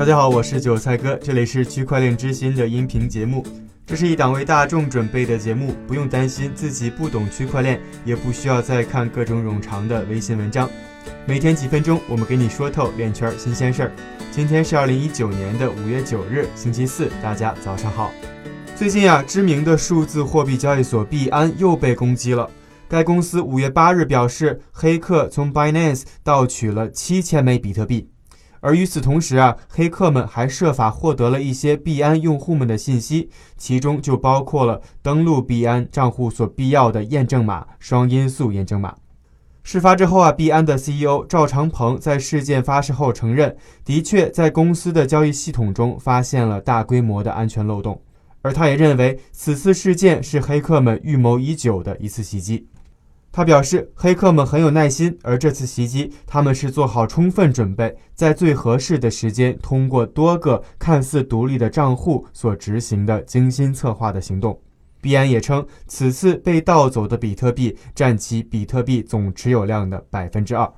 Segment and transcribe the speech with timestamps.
[0.00, 3.44] 大家好，我是韭菜哥，这里是区块链之心的音频节目。
[3.84, 10.70] 这是一档为大众准备的节目，不用担心自己不懂区块链，也不需要再看各种冗长的微信文章。
[11.26, 13.92] 每天几分钟，我们给你说透链圈新鲜事儿。
[14.30, 18.10] 今天是二零一九年的五月九日，星期四，大家早上好。
[18.74, 22.48] 最近啊，知名的数字货币交易所币安又被攻击了。
[22.88, 28.08] 该公司五月八日表示，黑客从 Binance 盗取了七千枚比特币。
[28.60, 38.94] 而与此同时啊，黑客们还设法获得了一些币安用户们的信息，其中就包括了登录币安账户所必要的验证码——双因素验证码。
[39.62, 48.00] 事发之后啊，币安的 CEO 赵长鹏在事件发生后承认，的确在公司的交易系统中发现了大规模的安全漏洞，
[48.42, 52.66] 而他也认为此次事件是黑客们预谋已久的一次袭击。
[53.32, 64.60] 他表示，黑客们很有耐心，而这次袭击，他们是做好充分准备，在最合适的时间，通过多个看似独立的账户所执行的精心策划的行动。
[65.00, 70.70] 币安也称，此次被盗走的比特币占其比特币总持有量的百分之二。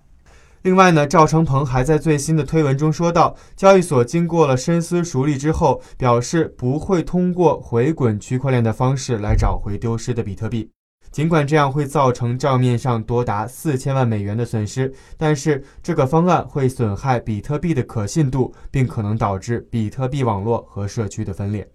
[0.60, 10.70] 另外呢，赵成鹏还在最新的推文中说道，交易所经过了深思熟虑之后，表示不会通过回滚区块链的方式来找回丢失的比特币。
[11.12, 21.68] 尽管这样会造成账面上多达四千万美元的损失，但是这个方案会损害比特币的可信度，并可能导致比特币网络和社区的分裂。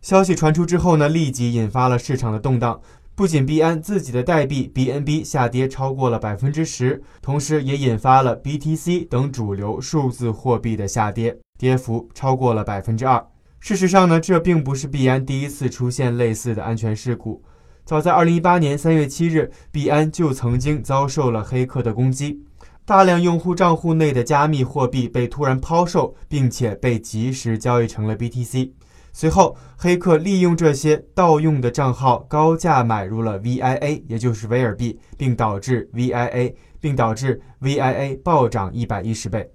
[0.00, 2.80] 消息传出之后呢，立即引发了市场的动荡。
[3.14, 13.26] 不仅币安自己的代币 BNB 下跌超过了百分之十，同时也引发了 BTC 等主流数字货币的下跌，跌幅超过了百分之二。
[13.58, 17.42] 事实上呢，这并不是币安第一次出现类似的安全事故。
[17.88, 22.38] 早在二零一八年三月七日，币安就曾经遭受了黑客的攻击，
[22.84, 28.72] 大量用户账户内的加密货币被突然抛售，并且被及时交易成了 BTC。
[29.14, 39.50] 随后，黑客利用这些盗用的账号高价买入了 VIA，也就是威尔币，并导致 VIA 并导致 VIA 暴涨一百一十倍。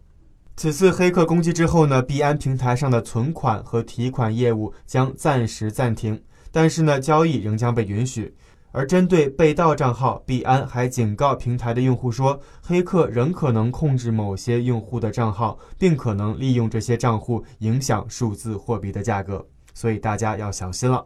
[0.58, 6.20] 此次黑客攻击之后呢，币安平台上的存款和提款业务将暂时暂停。
[6.54, 8.34] 但是呢，交易仍将被允许。
[8.72, 21.06] 而针对被盗账号，币安还警告平台的用户说，黑客仍可能控制某些用户的账号，并可能利用这些账户影响数字货币的价格，所以大家要小心了。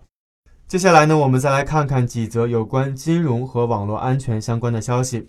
[0.68, 5.26] 接下来呢，我们再来看看几则有关金融和网络安全相关的消息。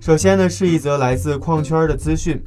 [0.00, 2.42] 首先呢，是一则来自矿圈的资讯。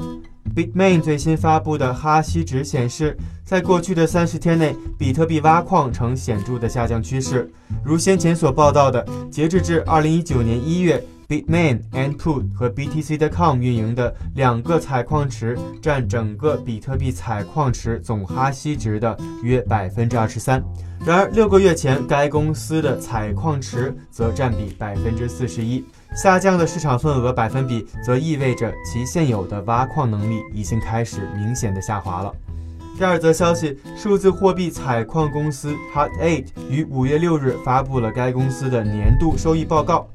[0.56, 3.16] Bitmain 最新发布的哈希值显示，
[3.52, 7.52] 在过去的三十天内，比特币挖矿呈显著的下降趋势。
[7.84, 20.64] 如先前所报道的，截至至二零一九年一月，Bitmain、Antput 和 BTC.com 运营的两个采矿池占整个比特币采矿池总哈希值的约百分之二十三。
[21.06, 25.84] 然而，六个月前，该公司的采矿池则占比百分之四十一。
[26.16, 32.34] 下降的市场份额百分比，则意味着其现有的挖矿能力已经开始明显的下滑了。
[33.02, 40.08] 第二则消息，数字货币采矿公司 Hut Eight 于五月六日发布了该公司的年度收益报告。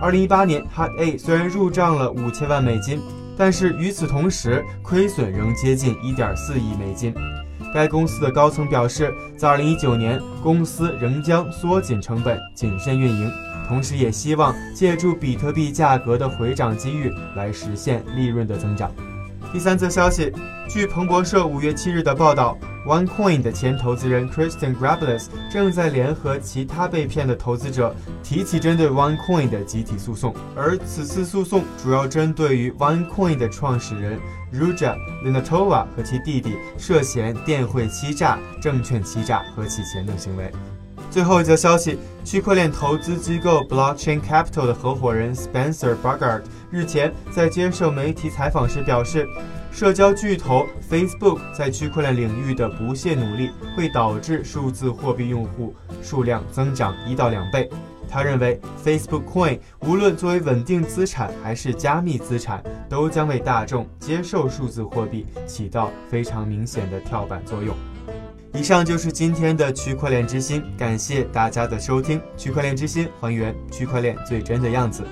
[0.00, 2.98] 二零一八年，Hut Eight 虽然入账了五千万美金，
[3.36, 7.12] 但是与此同时，亏损仍接近一点四亿美金。
[7.74, 13.30] 该公司的高层表示，在二零一九年，公司仍将缩紧成本，谨慎运营。
[13.68, 18.90] 同时，也希望借助比特币价格的回涨机遇来实现利润的增长。
[19.54, 20.32] 第三则消息，
[20.68, 34.18] 据彭博社五月七日的报道，OneCoin 的前投资人 Kristen Grables 正在联合其他被骗的投资者提起针对 OneCoin 的集体诉讼，而此次诉讼主要针对于 OneCoin 的创始人
[34.52, 40.50] Ruja Linatova 和其弟弟涉嫌电汇欺诈、证券欺诈和洗钱等行为。
[41.14, 46.42] 最后一则消息，区块链投资机构 Blockchain Capital 的合伙人 Spencer Bogart
[46.72, 49.24] 日前在接受媒体采访时表示，
[49.70, 55.72] 社交巨头 Facebook 在区块链领域的不懈努力会导致数字货币用户
[56.02, 57.70] 数量增长一到两倍。
[58.08, 67.72] 他认为，Facebook Coin 无论作为稳定资产还是加密资产，都将为大众接受数字货币起到非常明显的跳板作用。
[68.54, 72.22] 以上就是今天的区块链之心，感谢大家的收听。
[72.36, 75.02] 区块链之心，还原区块链最真的样子。